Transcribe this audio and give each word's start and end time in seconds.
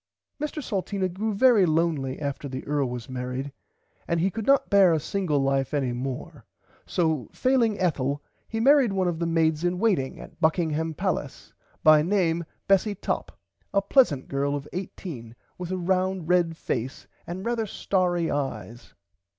Mr 0.41 0.63
Salteena 0.63 1.07
grew 1.07 1.31
very 1.31 1.63
lonely 1.63 2.19
after 2.19 2.49
the 2.49 2.65
earl 2.65 2.89
was 2.89 3.05
marrid 3.05 3.51
and 4.07 4.19
he 4.19 4.31
could 4.31 4.47
not 4.47 4.67
bear 4.71 4.91
a 4.93 4.99
single 4.99 5.37
life 5.37 5.75
any 5.75 5.93
more 5.93 6.43
so 6.87 7.29
failing 7.31 7.77
Ethel 7.79 8.23
he 8.49 8.59
marrid 8.59 8.93
one 8.93 9.07
of 9.07 9.19
the 9.19 9.27
maids 9.27 9.63
in 9.63 9.77
waiting 9.77 10.19
at 10.19 10.41
Buckingham 10.41 10.95
palace 10.95 11.53
by 11.83 12.01
name 12.01 12.45
Bessie 12.67 12.95
Topp 12.95 13.31
a 13.75 13.81
plesant 13.83 14.27
girl 14.27 14.55
of 14.55 14.67
18 14.73 15.35
with 15.59 15.69
a 15.69 15.77
round 15.77 16.27
red 16.27 16.57
face 16.57 17.05
and 17.27 17.45
rarther 17.45 17.67
stary 17.67 18.31
eyes. 18.31 18.95